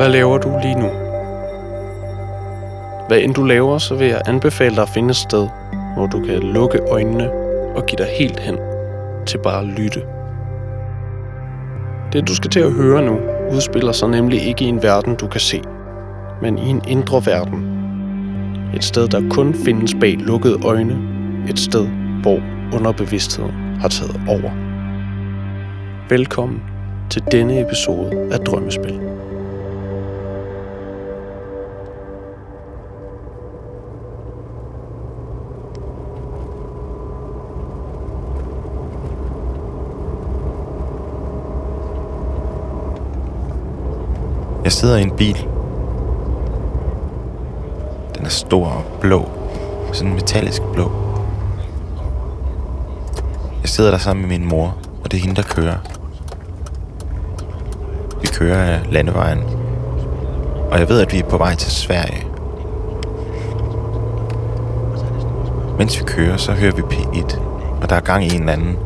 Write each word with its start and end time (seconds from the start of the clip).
Hvad 0.00 0.10
laver 0.10 0.38
du 0.38 0.58
lige 0.62 0.74
nu? 0.74 0.88
Hvad 3.08 3.18
end 3.20 3.34
du 3.34 3.44
laver, 3.44 3.78
så 3.78 3.94
vil 3.94 4.06
jeg 4.06 4.20
anbefale 4.26 4.74
dig 4.74 4.82
at 4.82 4.88
finde 4.88 5.10
et 5.10 5.16
sted, 5.16 5.48
hvor 5.96 6.06
du 6.06 6.24
kan 6.24 6.38
lukke 6.38 6.78
øjnene 6.78 7.30
og 7.76 7.86
give 7.86 7.96
dig 7.96 8.06
helt 8.18 8.40
hen 8.40 8.58
til 9.26 9.38
bare 9.38 9.60
at 9.60 9.66
lytte. 9.66 10.02
Det 12.12 12.28
du 12.28 12.34
skal 12.34 12.50
til 12.50 12.60
at 12.60 12.72
høre 12.72 13.02
nu, 13.02 13.18
udspiller 13.52 13.92
sig 13.92 14.08
nemlig 14.08 14.42
ikke 14.42 14.64
i 14.64 14.68
en 14.68 14.82
verden, 14.82 15.14
du 15.14 15.26
kan 15.26 15.40
se, 15.40 15.62
men 16.42 16.58
i 16.58 16.68
en 16.68 16.82
indre 16.88 17.22
verden. 17.26 17.64
Et 18.74 18.84
sted, 18.84 19.08
der 19.08 19.28
kun 19.30 19.54
findes 19.54 19.94
bag 20.00 20.16
lukkede 20.18 20.58
øjne. 20.64 20.98
Et 21.48 21.58
sted, 21.58 21.86
hvor 22.22 22.40
underbevidstheden 22.74 23.54
har 23.80 23.88
taget 23.88 24.20
over. 24.28 24.50
Velkommen 26.08 26.62
til 27.10 27.22
denne 27.32 27.60
episode 27.60 28.28
af 28.32 28.38
Drømmespil. 28.38 29.00
Jeg 44.70 44.74
sidder 44.74 44.96
i 44.96 45.02
en 45.02 45.10
bil. 45.10 45.46
Den 48.16 48.24
er 48.24 48.28
stor 48.28 48.66
og 48.66 48.84
blå. 49.00 49.28
Sådan 49.92 50.14
metallisk 50.14 50.62
blå. 50.72 50.90
Jeg 53.62 53.68
sidder 53.68 53.90
der 53.90 53.98
sammen 53.98 54.28
med 54.28 54.38
min 54.38 54.48
mor, 54.48 54.76
og 55.04 55.10
det 55.10 55.16
er 55.16 55.20
hende, 55.20 55.36
der 55.36 55.42
kører. 55.42 55.76
Vi 58.20 58.26
kører 58.26 58.64
af 58.64 58.92
landevejen. 58.92 59.38
Og 60.70 60.78
jeg 60.78 60.88
ved, 60.88 61.00
at 61.00 61.12
vi 61.12 61.18
er 61.18 61.28
på 61.28 61.38
vej 61.38 61.54
til 61.54 61.70
Sverige. 61.70 62.26
Mens 65.78 65.98
vi 65.98 66.04
kører, 66.04 66.36
så 66.36 66.52
hører 66.52 66.72
vi 66.72 66.82
P1, 66.82 67.38
og 67.82 67.90
der 67.90 67.96
er 67.96 68.00
gang 68.00 68.24
i 68.24 68.34
en 68.34 68.40
eller 68.40 68.52
anden 68.52 68.76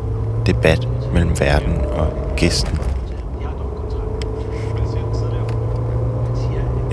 debat 0.45 0.87
mellem 1.13 1.39
verden 1.39 1.81
og 1.81 2.07
gæsten. 2.37 2.79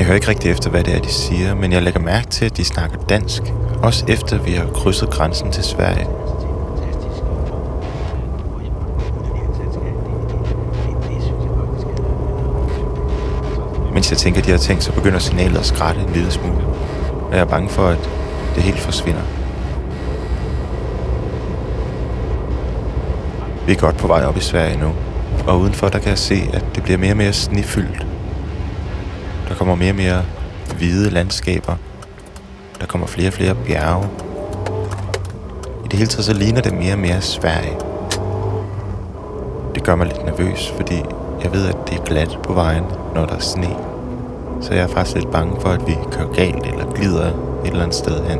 Jeg 0.03 0.07
hører 0.07 0.15
ikke 0.15 0.29
rigtig 0.29 0.51
efter, 0.51 0.71
hvad 0.71 0.85
det 0.85 0.95
er, 0.95 0.99
de 1.01 1.09
siger, 1.09 1.55
men 1.55 1.73
jeg 1.73 1.83
lægger 1.83 2.01
mærke 2.01 2.27
til, 2.27 2.45
at 2.45 2.57
de 2.57 2.65
snakker 2.65 2.97
dansk, 3.09 3.43
også 3.83 4.05
efter 4.09 4.39
vi 4.39 4.53
har 4.53 4.67
krydset 4.67 5.11
grænsen 5.11 5.53
til 5.53 5.65
Sverige. 5.65 6.07
Mens 13.95 14.11
jeg 14.11 14.19
tænker 14.19 14.43
de 14.43 14.51
har 14.51 14.59
tænkt, 14.59 14.85
så 14.85 14.93
begynder 14.93 15.19
signalet 15.19 15.59
at 15.59 15.67
skrætte 15.67 16.01
en 16.01 16.11
lille 16.11 16.31
smule. 16.31 16.65
Og 17.29 17.33
jeg 17.33 17.41
er 17.41 17.45
bange 17.45 17.69
for, 17.69 17.87
at 17.87 18.11
det 18.55 18.63
helt 18.63 18.81
forsvinder. 18.81 19.23
Vi 23.67 23.73
er 23.73 23.77
godt 23.77 23.97
på 23.97 24.07
vej 24.07 24.25
op 24.25 24.37
i 24.37 24.41
Sverige 24.41 24.81
nu, 24.81 24.93
og 25.47 25.61
udenfor 25.61 25.89
der 25.89 25.99
kan 25.99 26.09
jeg 26.09 26.19
se, 26.19 26.51
at 26.53 26.65
det 26.75 26.83
bliver 26.83 26.99
mere 26.99 27.13
og 27.13 27.17
mere 27.17 27.33
snefyldt. 27.33 28.12
Der 29.53 29.59
kommer 29.59 29.75
mere 29.75 29.91
og 29.91 29.97
mere 29.97 30.23
hvide 30.77 31.11
landskaber. 31.11 31.77
Der 32.81 32.87
kommer 32.87 33.07
flere 33.07 33.29
og 33.29 33.33
flere 33.33 33.55
bjerge. 33.55 34.09
I 35.85 35.89
det 35.89 35.93
hele 35.93 36.07
taget 36.07 36.25
så 36.25 36.35
ligner 36.35 36.61
det 36.61 36.75
mere 36.75 36.93
og 36.93 36.99
mere 36.99 37.21
Sverige. 37.21 37.77
Det 39.75 39.85
gør 39.85 39.95
mig 39.95 40.07
lidt 40.07 40.25
nervøs, 40.25 40.73
fordi 40.77 41.03
jeg 41.43 41.53
ved, 41.53 41.67
at 41.69 41.77
det 41.87 41.99
er 41.99 42.05
glat 42.05 42.39
på 42.43 42.53
vejen, 42.53 42.85
når 43.15 43.27
der 43.27 43.35
er 43.35 43.39
sne. 43.41 43.77
Så 44.61 44.75
jeg 44.75 44.83
er 44.83 44.89
faktisk 44.89 45.17
lidt 45.17 45.33
bange 45.33 45.61
for, 45.61 45.69
at 45.69 45.87
vi 45.87 45.97
kører 46.11 46.33
galt 46.33 46.67
eller 46.67 46.93
glider 46.93 47.27
et 47.27 47.35
eller 47.65 47.83
andet 47.83 47.97
sted 47.97 48.25
hen. 48.25 48.39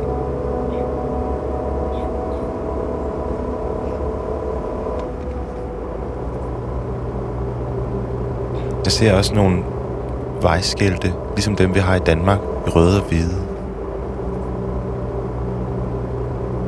Jeg 8.83 8.91
ser 8.91 9.13
også 9.13 9.33
nogle 9.33 9.63
vejskilte, 10.43 11.13
ligesom 11.35 11.55
dem 11.55 11.75
vi 11.75 11.79
har 11.79 11.95
i 11.95 11.99
Danmark, 11.99 12.39
i 12.67 12.69
røde 12.69 13.01
og 13.01 13.07
hvide. 13.07 13.35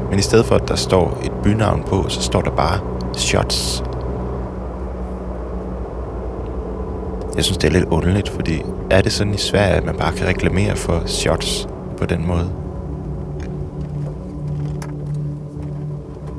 Men 0.09 0.19
i 0.19 0.21
stedet 0.21 0.45
for, 0.45 0.55
at 0.55 0.67
der 0.67 0.75
står 0.75 1.17
et 1.23 1.31
bynavn 1.43 1.83
på, 1.83 2.09
så 2.09 2.21
står 2.21 2.41
der 2.41 2.51
bare 2.51 2.79
shots. 3.13 3.83
Jeg 7.35 7.43
synes, 7.43 7.57
det 7.57 7.67
er 7.67 7.71
lidt 7.71 7.85
underligt, 7.85 8.29
fordi 8.29 8.61
er 8.91 9.01
det 9.01 9.11
sådan 9.11 9.33
i 9.33 9.37
Sverige, 9.37 9.73
at 9.73 9.85
man 9.85 9.95
bare 9.95 10.13
kan 10.13 10.27
reklamere 10.27 10.75
for 10.75 11.03
shots 11.05 11.67
på 11.97 12.05
den 12.05 12.27
måde? 12.27 12.49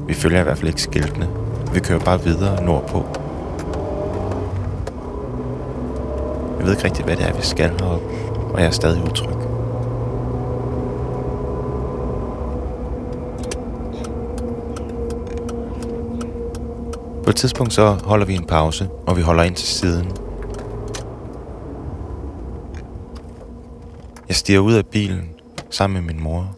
Vi 0.07 0.15
følger 0.15 0.41
i 0.41 0.43
hvert 0.43 0.59
fald 0.59 0.69
ikke 0.69 0.83
skiltene. 0.83 1.29
Vi 1.75 1.81
kører 1.81 1.99
bare 2.01 2.23
videre 2.23 2.65
nordpå. 2.65 3.05
Jeg 6.67 6.71
ved 6.71 6.79
ikke 6.79 6.89
rigtigt, 6.89 7.07
hvad 7.07 7.17
det 7.17 7.27
er, 7.27 7.33
vi 7.33 7.43
skal 7.43 7.71
heroppe, 7.71 8.07
og 8.55 8.61
jeg 8.61 8.67
er 8.67 8.71
stadig 8.71 9.03
utryg. 9.03 9.37
På 17.25 17.31
et 17.31 17.37
tidspunkt 17.37 17.73
så 17.73 17.99
holder 18.05 18.27
vi 18.27 18.35
en 18.35 18.47
pause, 18.47 18.89
og 19.07 19.17
vi 19.17 19.23
holder 19.23 19.43
ind 19.43 19.55
til 19.55 19.69
siden. 19.69 20.13
Jeg 24.29 24.37
stiger 24.37 24.61
ud 24.61 24.75
af 24.75 24.87
bilen 24.87 25.29
sammen 25.71 26.05
med 26.05 26.15
min 26.15 26.23
mor. 26.23 26.57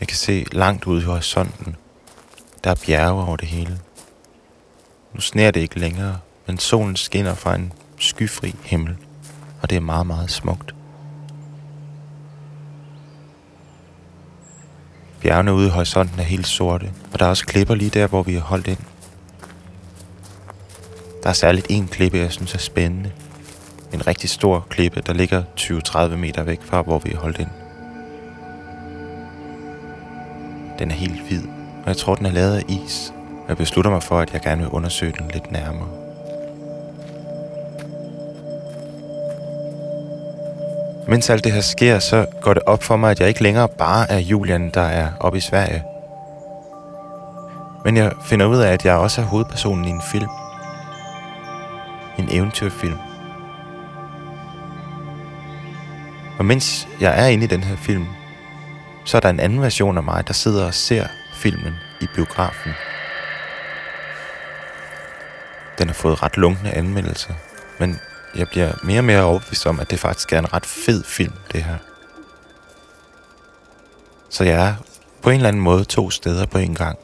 Jeg 0.00 0.08
kan 0.08 0.16
se 0.16 0.44
langt 0.52 0.86
ud 0.86 1.00
i 1.02 1.04
horisonten. 1.04 1.76
Der 2.64 2.70
er 2.70 2.82
bjerge 2.86 3.24
over 3.26 3.36
det 3.36 3.48
hele. 3.48 3.78
Nu 5.14 5.20
sner 5.20 5.50
det 5.50 5.60
ikke 5.60 5.78
længere, 5.78 6.18
men 6.46 6.58
solen 6.58 6.96
skinner 6.96 7.34
fra 7.34 7.54
en 7.54 7.72
skyfri 7.98 8.54
himmel, 8.62 8.96
og 9.62 9.70
det 9.70 9.76
er 9.76 9.80
meget, 9.80 10.06
meget 10.06 10.30
smukt. 10.30 10.74
Bjergene 15.20 15.54
ude 15.54 15.66
i 15.66 15.70
horisonten 15.70 16.20
er 16.20 16.24
helt 16.24 16.46
sorte, 16.46 16.92
og 17.12 17.18
der 17.18 17.24
er 17.24 17.30
også 17.30 17.46
klipper 17.46 17.74
lige 17.74 17.90
der, 17.90 18.06
hvor 18.06 18.22
vi 18.22 18.34
har 18.34 18.40
holdt 18.40 18.68
ind. 18.68 18.78
Der 21.22 21.28
er 21.28 21.32
særligt 21.32 21.66
en 21.70 21.88
klippe, 21.88 22.18
jeg 22.18 22.32
synes 22.32 22.54
er 22.54 22.58
spændende. 22.58 23.12
En 23.92 24.06
rigtig 24.06 24.30
stor 24.30 24.66
klippe, 24.70 25.00
der 25.00 25.12
ligger 25.12 25.42
20-30 25.60 26.16
meter 26.16 26.42
væk 26.42 26.62
fra, 26.62 26.82
hvor 26.82 26.98
vi 26.98 27.10
har 27.10 27.18
holdt 27.18 27.38
ind. 27.38 27.48
Den 30.78 30.90
er 30.90 30.94
helt 30.94 31.28
hvid, 31.28 31.42
og 31.82 31.86
jeg 31.86 31.96
tror, 31.96 32.14
den 32.14 32.26
er 32.26 32.30
lavet 32.30 32.56
af 32.56 32.62
is, 32.68 33.12
jeg 33.52 33.56
beslutter 33.56 33.90
mig 33.90 34.02
for, 34.02 34.18
at 34.18 34.32
jeg 34.32 34.40
gerne 34.40 34.60
vil 34.60 34.70
undersøge 34.70 35.12
den 35.18 35.30
lidt 35.32 35.52
nærmere. 35.52 35.88
Mens 41.08 41.30
alt 41.30 41.44
det 41.44 41.52
her 41.52 41.60
sker, 41.60 41.98
så 41.98 42.26
går 42.40 42.54
det 42.54 42.62
op 42.66 42.82
for 42.82 42.96
mig, 42.96 43.10
at 43.10 43.20
jeg 43.20 43.28
ikke 43.28 43.42
længere 43.42 43.68
bare 43.68 44.10
er 44.10 44.18
Julian, 44.18 44.70
der 44.74 44.80
er 44.80 45.08
oppe 45.20 45.38
i 45.38 45.40
Sverige. 45.40 45.84
Men 47.84 47.96
jeg 47.96 48.12
finder 48.24 48.46
ud 48.46 48.58
af, 48.58 48.72
at 48.72 48.84
jeg 48.84 48.94
også 48.94 49.20
er 49.20 49.24
hovedpersonen 49.24 49.84
i 49.84 49.90
en 49.90 50.02
film. 50.02 50.30
En 52.18 52.28
eventyrfilm. 52.30 52.98
Og 56.38 56.44
mens 56.44 56.88
jeg 57.00 57.24
er 57.24 57.26
inde 57.26 57.44
i 57.44 57.48
den 57.48 57.62
her 57.62 57.76
film, 57.76 58.06
så 59.04 59.16
er 59.16 59.20
der 59.20 59.30
en 59.30 59.40
anden 59.40 59.62
version 59.62 59.96
af 59.96 60.02
mig, 60.02 60.26
der 60.26 60.34
sidder 60.34 60.66
og 60.66 60.74
ser 60.74 61.06
filmen 61.34 61.74
i 62.00 62.06
biografen. 62.14 62.72
Den 65.78 65.88
har 65.88 65.94
fået 65.94 66.22
ret 66.22 66.36
lunkne 66.36 66.70
anmeldelser, 66.74 67.34
men 67.78 68.00
jeg 68.34 68.48
bliver 68.48 68.72
mere 68.82 69.00
og 69.00 69.04
mere 69.04 69.22
overbevist 69.22 69.66
om, 69.66 69.80
at 69.80 69.90
det 69.90 70.00
faktisk 70.00 70.32
er 70.32 70.38
en 70.38 70.52
ret 70.52 70.66
fed 70.66 71.04
film, 71.04 71.32
det 71.52 71.62
her. 71.64 71.76
Så 74.28 74.44
jeg 74.44 74.68
er 74.68 74.74
på 75.22 75.30
en 75.30 75.36
eller 75.36 75.48
anden 75.48 75.62
måde 75.62 75.84
to 75.84 76.10
steder 76.10 76.46
på 76.46 76.58
en 76.58 76.74
gang. 76.74 76.98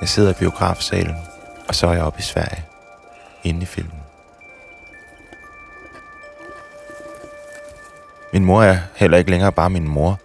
Jeg 0.00 0.08
sidder 0.08 0.30
i 0.30 0.38
biografsalen, 0.38 1.16
og 1.68 1.74
så 1.74 1.86
er 1.86 1.92
jeg 1.92 2.02
oppe 2.02 2.18
i 2.18 2.22
Sverige, 2.22 2.64
inde 3.44 3.62
i 3.62 3.66
filmen. 3.66 4.00
Min 8.32 8.44
mor 8.44 8.62
er 8.62 8.78
heller 8.94 9.18
ikke 9.18 9.30
længere 9.30 9.52
bare 9.52 9.70
min 9.70 9.88
mor. 9.88 10.20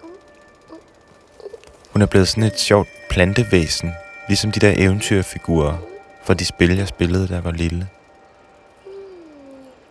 Hun 1.89 2.01
er 2.01 2.05
blevet 2.05 2.27
sådan 2.27 2.44
et 2.44 2.59
sjovt 2.59 2.88
plantevæsen, 3.09 3.94
ligesom 4.27 4.51
de 4.51 4.59
der 4.59 4.73
eventyrfigurer 4.75 5.77
for 6.24 6.33
de 6.33 6.45
spil, 6.45 6.77
jeg 6.77 6.88
spillede, 6.88 7.27
da 7.27 7.33
jeg 7.33 7.44
var 7.44 7.51
lille. 7.51 7.88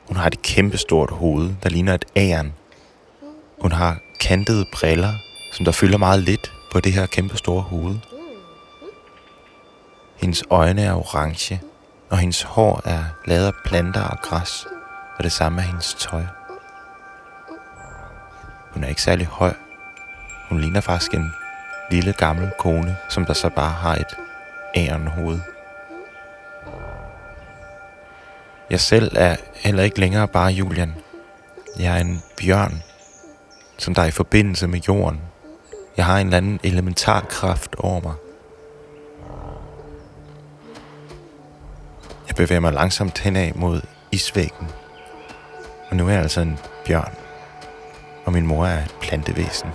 Hun 0.06 0.16
har 0.16 0.26
et 0.26 0.42
kæmpestort 0.42 1.10
hoved, 1.10 1.54
der 1.62 1.68
ligner 1.68 1.94
et 1.94 2.04
æren. 2.16 2.54
Hun 3.60 3.72
har 3.72 3.98
kantede 4.20 4.66
briller, 4.72 5.12
som 5.52 5.64
der 5.64 5.72
fylder 5.72 5.98
meget 5.98 6.22
lidt 6.22 6.52
på 6.72 6.80
det 6.80 6.92
her 6.92 7.06
kæmpestore 7.06 7.62
hoved. 7.62 7.96
Hendes 10.16 10.44
øjne 10.50 10.82
er 10.82 10.94
orange, 10.94 11.60
og 12.10 12.18
hendes 12.18 12.42
hår 12.42 12.80
er 12.84 13.04
lavet 13.26 13.46
af 13.46 13.52
planter 13.64 14.02
og 14.02 14.18
græs, 14.22 14.66
og 15.18 15.24
det 15.24 15.32
samme 15.32 15.60
er 15.62 15.66
hendes 15.66 15.94
tøj. 15.94 16.22
Hun 18.72 18.84
er 18.84 18.88
ikke 18.88 19.02
særlig 19.02 19.26
høj. 19.26 19.54
Hun 20.48 20.60
ligner 20.60 20.80
faktisk 20.80 21.14
en 21.14 21.32
lille 21.90 22.12
gammel 22.12 22.50
kone, 22.58 22.96
som 23.08 23.24
der 23.24 23.32
så 23.32 23.48
bare 23.48 23.70
har 23.70 23.94
et 23.94 24.16
ærenhoved. 24.76 25.40
Jeg 28.70 28.80
selv 28.80 29.16
er 29.16 29.36
heller 29.54 29.82
ikke 29.82 30.00
længere 30.00 30.28
bare 30.28 30.52
Julian. 30.52 30.94
Jeg 31.78 31.96
er 31.96 32.00
en 32.00 32.22
bjørn, 32.40 32.82
som 33.78 33.94
der 33.94 34.02
er 34.02 34.06
i 34.06 34.10
forbindelse 34.10 34.66
med 34.66 34.80
jorden. 34.88 35.20
Jeg 35.96 36.06
har 36.06 36.18
en 36.18 36.26
eller 36.26 36.36
anden 36.36 36.60
elementar 36.62 37.20
kraft 37.20 37.74
over 37.78 38.00
mig. 38.00 38.14
Jeg 42.28 42.36
bevæger 42.36 42.60
mig 42.60 42.72
langsomt 42.72 43.18
henad 43.18 43.52
mod 43.54 43.80
isvæggen. 44.12 44.68
Og 45.90 45.96
nu 45.96 46.06
er 46.06 46.10
jeg 46.10 46.22
altså 46.22 46.40
en 46.40 46.58
bjørn. 46.86 47.14
Og 48.24 48.32
min 48.32 48.46
mor 48.46 48.66
er 48.66 48.84
et 48.84 48.94
plantevæsen. 49.00 49.68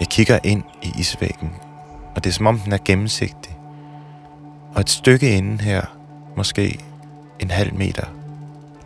Jeg 0.00 0.08
kigger 0.08 0.38
ind 0.44 0.62
i 0.82 0.92
isvæggen, 0.98 1.52
og 2.16 2.24
det 2.24 2.30
er 2.30 2.34
som 2.34 2.46
om 2.46 2.58
den 2.58 2.72
er 2.72 2.78
gennemsigtig. 2.84 3.58
Og 4.74 4.80
et 4.80 4.90
stykke 4.90 5.36
inden 5.36 5.60
her, 5.60 5.82
måske 6.36 6.80
en 7.40 7.50
halv 7.50 7.74
meter, 7.74 8.04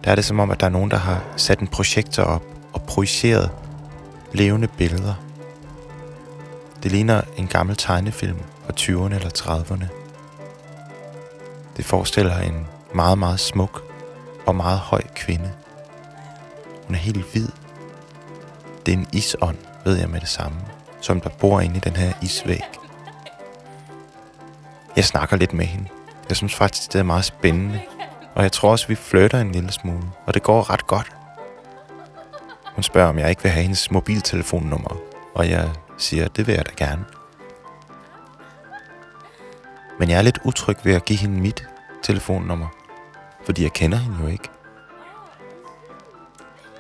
der 0.05 0.11
er 0.11 0.15
det 0.15 0.25
som 0.25 0.41
om, 0.41 0.51
at 0.51 0.61
der 0.61 0.67
er 0.67 0.71
nogen, 0.71 0.91
der 0.91 0.97
har 0.97 1.25
sat 1.37 1.59
en 1.59 1.67
projektor 1.67 2.23
op 2.23 2.43
og 2.73 2.83
projiceret 2.83 3.51
levende 4.33 4.69
billeder. 4.69 5.15
Det 6.83 6.93
ligner 6.93 7.21
en 7.37 7.47
gammel 7.47 7.77
tegnefilm 7.77 8.39
fra 8.65 8.73
20'erne 8.81 9.15
eller 9.15 9.31
30'erne. 9.39 9.87
Det 11.77 11.85
forestiller 11.85 12.39
en 12.39 12.67
meget, 12.95 13.19
meget 13.19 13.41
smuk 13.41 13.83
og 14.47 14.57
meget 14.57 14.79
høj 14.79 15.03
kvinde. 15.15 15.53
Hun 16.87 16.95
er 16.95 16.99
helt 16.99 17.33
hvid. 17.33 17.49
Det 18.87 18.95
er 18.95 18.99
en 18.99 19.07
isånd, 19.13 19.57
ved 19.85 19.97
jeg 19.97 20.09
med 20.09 20.21
det 20.21 20.29
samme, 20.29 20.59
som 21.01 21.21
der 21.21 21.29
bor 21.29 21.61
inde 21.61 21.77
i 21.77 21.81
den 21.81 21.97
her 21.97 22.13
isvæg. 22.23 22.63
Jeg 24.97 25.05
snakker 25.05 25.37
lidt 25.37 25.53
med 25.53 25.67
hende. 25.67 25.89
Jeg 26.29 26.37
synes 26.37 26.55
faktisk, 26.55 26.93
det 26.93 26.99
er 26.99 27.03
meget 27.03 27.25
spændende. 27.25 27.81
Og 28.35 28.43
jeg 28.43 28.53
tror 28.53 28.71
også, 28.71 28.89
vi 28.89 28.95
flytter 28.95 29.41
en 29.41 29.53
lille 29.53 29.73
smule. 29.73 30.03
Og 30.27 30.35
det 30.35 30.43
går 30.43 30.71
ret 30.71 30.87
godt. 30.87 31.13
Hun 32.65 32.83
spørger, 32.83 33.09
om 33.09 33.19
jeg 33.19 33.31
ikke 33.31 33.43
vil 33.43 33.51
have 33.51 33.63
hendes 33.63 33.91
mobiltelefonnummer. 33.91 34.97
Og 35.35 35.51
jeg 35.51 35.71
siger, 35.99 36.29
det 36.29 36.47
vil 36.47 36.55
jeg 36.55 36.67
da 36.67 36.85
gerne. 36.85 37.05
Men 39.99 40.11
jeg 40.11 40.19
er 40.19 40.23
lidt 40.23 40.39
utryg 40.45 40.77
ved 40.85 40.95
at 40.95 41.05
give 41.05 41.19
hende 41.19 41.41
mit 41.41 41.69
telefonnummer. 42.03 42.67
Fordi 43.45 43.63
jeg 43.63 43.73
kender 43.73 43.99
hende 43.99 44.17
jo 44.23 44.27
ikke. 44.27 44.49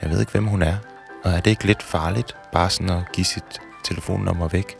Jeg 0.02 0.10
ved 0.10 0.20
ikke, 0.20 0.32
hvem 0.32 0.46
hun 0.46 0.62
er. 0.62 0.76
Og 1.24 1.30
er 1.30 1.40
det 1.40 1.50
ikke 1.50 1.64
lidt 1.64 1.82
farligt, 1.82 2.36
bare 2.52 2.70
sådan 2.70 2.90
at 2.90 3.12
give 3.12 3.24
sit 3.24 3.60
telefonnummer 3.84 4.48
væk? 4.48 4.78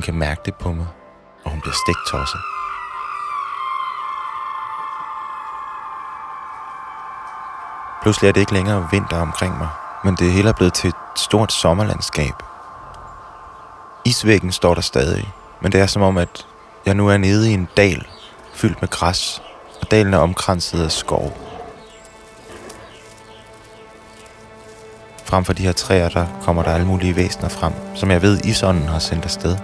Hun 0.00 0.04
kan 0.04 0.14
mærke 0.14 0.40
det 0.44 0.54
på 0.54 0.72
mig, 0.72 0.86
og 1.44 1.50
hun 1.50 1.60
bliver 1.60 1.74
stiktosset. 1.74 2.40
Pludselig 8.02 8.28
er 8.28 8.32
det 8.32 8.40
ikke 8.40 8.52
længere 8.52 8.88
vinter 8.90 9.16
omkring 9.16 9.58
mig, 9.58 9.68
men 10.04 10.14
det 10.14 10.32
hele 10.32 10.48
er 10.48 10.52
blevet 10.52 10.74
til 10.74 10.88
et 10.88 10.94
stort 11.16 11.52
sommerlandskab. 11.52 12.34
Isvæggen 14.04 14.52
står 14.52 14.74
der 14.74 14.80
stadig, 14.80 15.32
men 15.60 15.72
det 15.72 15.80
er 15.80 15.86
som 15.86 16.02
om, 16.02 16.16
at 16.16 16.46
jeg 16.86 16.94
nu 16.94 17.08
er 17.08 17.16
nede 17.16 17.50
i 17.50 17.54
en 17.54 17.68
dal 17.76 18.06
fyldt 18.54 18.82
med 18.82 18.88
græs, 18.88 19.42
og 19.80 19.90
dalen 19.90 20.14
er 20.14 20.18
omkranset 20.18 20.84
af 20.84 20.92
skov. 20.92 21.38
Frem 25.24 25.44
for 25.44 25.52
de 25.52 25.62
her 25.62 25.72
træer, 25.72 26.08
der 26.08 26.26
kommer 26.42 26.62
der 26.62 26.74
alle 26.74 26.86
mulige 26.86 27.16
væsener 27.16 27.48
frem, 27.48 27.72
som 27.94 28.10
jeg 28.10 28.22
ved, 28.22 28.44
isånden 28.44 28.88
har 28.88 28.98
sendt 28.98 29.24
afsted. 29.24 29.56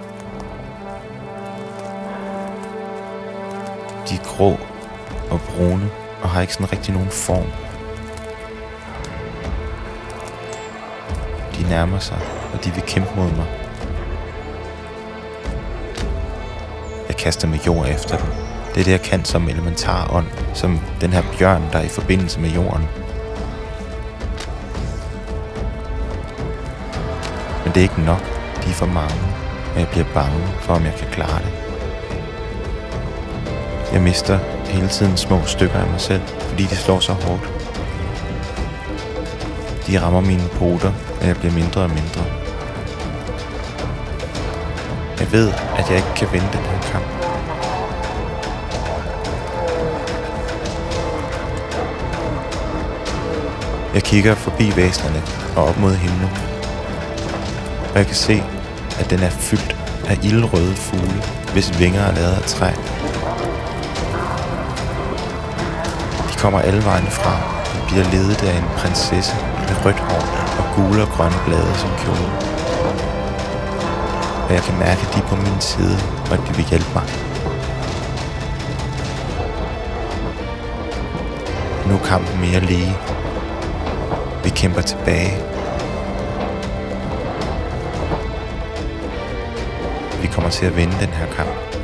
De 4.09 4.15
er 4.15 4.23
grå 4.23 4.57
og 5.31 5.41
brune 5.41 5.89
og 6.21 6.29
har 6.29 6.41
ikke 6.41 6.53
sådan 6.53 6.71
rigtig 6.71 6.93
nogen 6.93 7.09
form. 7.09 7.47
De 11.57 11.69
nærmer 11.69 11.99
sig, 11.99 12.19
og 12.53 12.65
de 12.65 12.71
vil 12.73 12.83
kæmpe 12.83 13.09
mod 13.15 13.31
mig. 13.31 13.45
Jeg 17.07 17.15
kaster 17.17 17.47
med 17.47 17.59
jord 17.67 17.87
efter 17.87 18.17
dem. 18.17 18.27
Det 18.73 18.79
er 18.79 18.83
det, 18.83 18.91
jeg 18.91 19.01
kan 19.01 19.25
som 19.25 19.49
elementar 19.49 20.15
ånd, 20.15 20.27
som 20.53 20.79
den 21.01 21.13
her 21.13 21.23
bjørn, 21.37 21.63
der 21.71 21.79
er 21.79 21.83
i 21.83 21.87
forbindelse 21.87 22.39
med 22.39 22.49
jorden. 22.49 22.87
Men 27.63 27.73
det 27.73 27.77
er 27.77 27.81
ikke 27.81 28.01
nok. 28.01 28.21
De 28.63 28.69
er 28.69 28.73
for 28.73 28.85
mange, 28.85 29.21
og 29.73 29.79
jeg 29.79 29.87
bliver 29.87 30.05
bange 30.13 30.47
for, 30.61 30.73
om 30.73 30.83
jeg 30.83 30.93
kan 30.93 31.07
klare 31.11 31.39
det. 31.39 31.66
Jeg 33.93 34.01
mister 34.01 34.39
hele 34.65 34.87
tiden 34.87 35.17
små 35.17 35.45
stykker 35.45 35.79
af 35.79 35.87
mig 35.87 36.01
selv, 36.01 36.21
fordi 36.27 36.63
de 36.63 36.75
slår 36.75 36.99
så 36.99 37.13
hårdt. 37.13 37.49
De 39.87 40.01
rammer 40.01 40.21
mine 40.21 40.47
poter, 40.53 40.91
og 41.21 41.27
jeg 41.27 41.35
bliver 41.37 41.53
mindre 41.53 41.81
og 41.81 41.89
mindre. 41.89 42.23
Jeg 45.19 45.31
ved, 45.31 45.51
at 45.77 45.89
jeg 45.89 45.95
ikke 45.95 46.13
kan 46.15 46.27
vinde 46.31 46.47
den 46.53 46.59
her 46.59 46.81
kamp. 46.91 47.05
Jeg 53.93 54.03
kigger 54.03 54.35
forbi 54.35 54.75
væsnerne 54.75 55.21
og 55.55 55.65
op 55.65 55.77
mod 55.77 55.95
himlen. 55.95 56.29
Og 57.91 57.97
jeg 57.97 58.05
kan 58.05 58.15
se, 58.15 58.43
at 58.99 59.09
den 59.09 59.19
er 59.19 59.29
fyldt 59.29 59.75
af 60.07 60.17
ildrøde 60.23 60.75
fugle, 60.75 61.23
hvis 61.53 61.79
vinger 61.79 62.01
er 62.01 62.15
lavet 62.15 62.33
af 62.33 62.41
træ. 62.41 62.71
De 66.37 66.41
kommer 66.41 66.59
alle 66.59 66.85
vejen 66.85 67.07
fra 67.07 67.35
og 67.79 67.87
bliver 67.87 68.03
ledet 68.03 68.43
af 68.43 68.57
en 68.57 68.69
prinsesse 68.77 69.35
med 69.67 69.85
rødt 69.85 69.99
hår 69.99 70.23
og 70.59 70.65
gule 70.75 71.01
og 71.01 71.07
grønne 71.07 71.39
blade 71.45 71.73
som 71.75 71.89
kjole. 72.01 72.31
Og 74.45 74.53
jeg 74.53 74.61
kan 74.61 74.79
mærke, 74.79 75.01
at 75.01 75.13
de 75.13 75.19
er 75.19 75.27
på 75.27 75.35
min 75.35 75.61
side, 75.61 75.97
og 76.29 76.33
at 76.33 76.41
de 76.47 76.55
vil 76.55 76.65
hjælpe 76.65 76.91
mig. 76.95 77.07
Nu 81.87 81.93
er 81.93 82.05
kampen 82.05 82.41
mere 82.41 82.59
lige. 82.59 82.97
Vi 84.43 84.49
kæmper 84.49 84.81
tilbage. 84.81 85.33
Vi 90.21 90.27
kommer 90.27 90.49
til 90.49 90.65
at 90.65 90.75
vinde 90.75 90.95
den 90.99 91.09
her 91.09 91.25
kamp. 91.25 91.76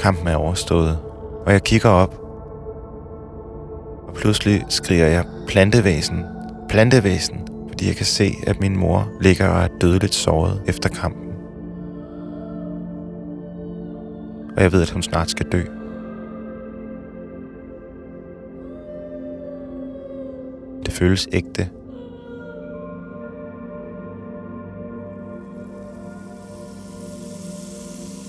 Kampen 0.00 0.28
er 0.28 0.36
overstået, 0.36 0.98
og 1.46 1.52
jeg 1.52 1.62
kigger 1.62 1.88
op. 1.88 2.14
Og 4.08 4.14
pludselig 4.14 4.64
skriger 4.68 5.06
jeg 5.06 5.24
plantevæsen, 5.48 6.24
plantevæsen, 6.68 7.48
fordi 7.68 7.86
jeg 7.86 7.96
kan 7.96 8.06
se, 8.06 8.34
at 8.46 8.60
min 8.60 8.76
mor 8.76 9.08
ligger 9.20 9.48
og 9.48 9.62
er 9.62 9.68
dødeligt 9.80 10.14
såret 10.14 10.62
efter 10.66 10.88
kampen. 10.88 11.32
Og 14.56 14.62
jeg 14.62 14.72
ved, 14.72 14.82
at 14.82 14.90
hun 14.90 15.02
snart 15.02 15.30
skal 15.30 15.46
dø. 15.52 15.62
Det 20.86 20.94
føles 20.94 21.28
ægte. 21.32 21.68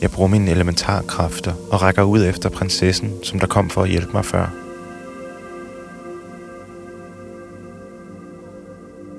Jeg 0.01 0.11
bruger 0.11 0.29
mine 0.29 0.51
elementarkræfter 0.51 1.53
og 1.71 1.81
rækker 1.81 2.03
ud 2.03 2.25
efter 2.25 2.49
prinsessen, 2.49 3.23
som 3.23 3.39
der 3.39 3.47
kom 3.47 3.69
for 3.69 3.83
at 3.83 3.89
hjælpe 3.89 4.11
mig 4.13 4.25
før. 4.25 4.47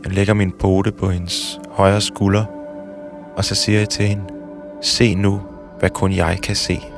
Jeg 0.05 0.12
lægger 0.12 0.35
min 0.35 0.53
pote 0.53 0.93
på 0.93 1.11
hendes 1.11 1.61
højre 1.71 2.01
skulder, 2.01 2.45
og 3.37 3.45
så 3.45 3.55
siger 3.55 3.79
jeg 3.79 3.89
til 3.89 4.07
hende, 4.07 4.25
se 4.83 5.15
nu, 5.15 5.41
hvad 5.79 5.91
kun 5.91 6.12
jeg 6.12 6.39
kan 6.43 6.57
se. 6.57 6.92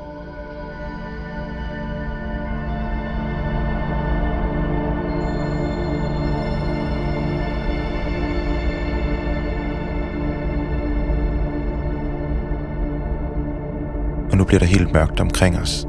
Bliver 14.54 14.66
der 14.66 14.78
helt 14.78 14.92
mørkt 14.92 15.20
omkring 15.20 15.58
os. 15.58 15.86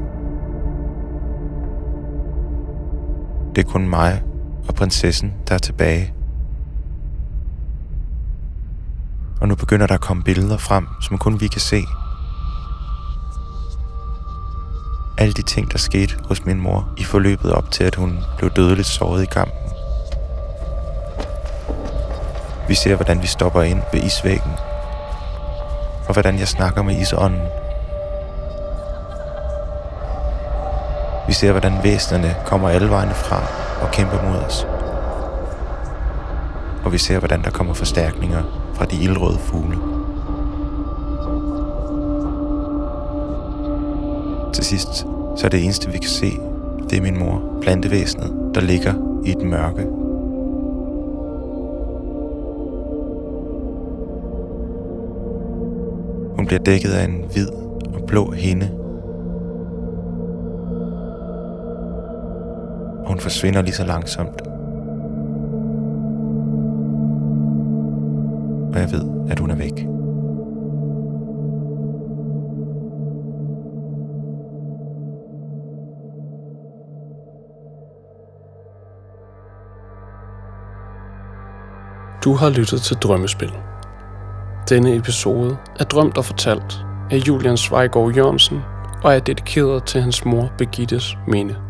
Det 3.54 3.64
er 3.64 3.70
kun 3.70 3.88
mig 3.88 4.22
og 4.68 4.74
prinsessen, 4.74 5.34
der 5.48 5.54
er 5.54 5.58
tilbage. 5.58 6.14
Og 9.40 9.48
nu 9.48 9.54
begynder 9.54 9.86
der 9.86 9.94
at 9.94 10.00
komme 10.00 10.22
billeder 10.22 10.56
frem, 10.56 10.86
som 11.02 11.18
kun 11.18 11.40
vi 11.40 11.46
kan 11.46 11.60
se. 11.60 11.82
Alle 15.18 15.32
de 15.32 15.42
ting, 15.42 15.72
der 15.72 15.78
skete 15.78 16.14
hos 16.28 16.44
min 16.44 16.60
mor 16.60 16.88
i 16.96 17.04
forløbet 17.04 17.52
op 17.52 17.70
til, 17.70 17.84
at 17.84 17.94
hun 17.94 18.18
blev 18.38 18.50
dødeligt 18.50 18.88
såret 18.88 19.22
i 19.22 19.26
kampen. 19.26 19.70
Vi 22.68 22.74
ser, 22.74 22.96
hvordan 22.96 23.22
vi 23.22 23.26
stopper 23.26 23.62
ind 23.62 23.82
ved 23.92 24.02
isvæggen, 24.02 24.52
og 26.08 26.12
hvordan 26.12 26.38
jeg 26.38 26.48
snakker 26.48 26.82
med 26.82 27.00
isånden. 27.00 27.65
Vi 31.26 31.32
ser, 31.32 31.50
hvordan 31.50 31.72
væsenerne 31.82 32.34
kommer 32.44 32.68
alle 32.68 32.90
vejene 32.90 33.14
fra 33.14 33.42
og 33.82 33.90
kæmper 33.92 34.22
mod 34.22 34.38
os. 34.38 34.66
Og 36.84 36.92
vi 36.92 36.98
ser, 36.98 37.18
hvordan 37.18 37.42
der 37.42 37.50
kommer 37.50 37.74
forstærkninger 37.74 38.42
fra 38.74 38.84
de 38.84 38.96
ildrøde 39.02 39.38
fugle. 39.38 39.76
Til 44.52 44.64
sidst, 44.64 45.06
så 45.36 45.46
er 45.46 45.48
det 45.48 45.64
eneste, 45.64 45.90
vi 45.90 45.98
kan 45.98 46.10
se, 46.10 46.32
det 46.90 46.98
er 46.98 47.02
min 47.02 47.18
mor, 47.18 47.42
plantevæsenet, 47.62 48.32
der 48.54 48.60
ligger 48.60 48.94
i 49.24 49.30
et 49.30 49.42
mørke. 49.42 49.82
Hun 56.36 56.46
bliver 56.46 56.62
dækket 56.62 56.90
af 56.90 57.04
en 57.04 57.24
hvid 57.32 57.48
og 57.94 58.02
blå 58.06 58.30
hinde. 58.30 58.85
Hun 63.16 63.20
forsvinder 63.20 63.62
lige 63.62 63.74
så 63.74 63.84
langsomt. 63.84 64.40
Og 68.74 68.80
jeg 68.80 68.90
ved, 68.92 69.30
at 69.30 69.38
hun 69.38 69.50
er 69.50 69.54
væk. 69.54 69.86
Du 82.24 82.34
har 82.34 82.50
lyttet 82.50 82.82
til 82.82 82.96
Drømmespil. 82.96 83.52
Denne 84.68 84.96
episode 84.96 85.56
er 85.80 85.84
drømt 85.84 86.18
og 86.18 86.24
fortalt 86.24 86.84
af 87.10 87.16
Julian 87.16 87.56
Svejgaard 87.56 88.14
Jørgensen 88.16 88.60
og 89.04 89.14
er 89.14 89.18
dedikeret 89.18 89.84
til 89.84 90.00
hans 90.00 90.24
mor 90.24 90.52
Begittes 90.58 91.16
minde. 91.28 91.65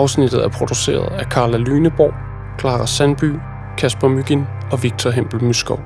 Afsnittet 0.00 0.44
er 0.44 0.48
produceret 0.48 1.12
af 1.12 1.24
Carla 1.24 1.56
Lyneborg, 1.56 2.14
Clara 2.60 2.86
Sandby, 2.86 3.34
Kasper 3.78 4.08
Mygin 4.08 4.44
og 4.72 4.82
Victor 4.82 5.10
Hempel 5.10 5.44
Myskov. 5.44 5.80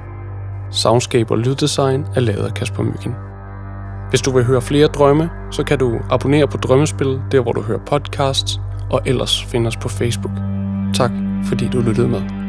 Soundscape 0.71 1.31
og 1.31 1.39
lyddesign 1.39 2.07
er 2.15 2.21
lavet 2.21 2.47
af 2.47 2.55
Kasper 2.55 2.83
Mygin. 2.83 3.15
Hvis 4.11 4.23
du 4.23 4.31
vil 4.31 4.45
høre 4.45 4.63
flere 4.63 4.87
drømme, 4.87 5.31
så 5.51 5.65
kan 5.65 5.79
du 5.79 6.01
abonnere 6.11 6.49
på 6.49 6.57
Drømmespil, 6.57 7.21
der 7.33 7.41
hvor 7.41 7.53
du 7.53 7.63
hører 7.63 7.85
podcasts, 7.87 8.61
og 8.91 9.01
ellers 9.07 9.45
finde 9.45 9.69
os 9.69 9.77
på 9.77 9.89
Facebook. 9.89 10.35
Tak 10.95 11.11
fordi 11.45 11.69
du 11.69 11.81
lyttede 11.81 12.09
med. 12.09 12.44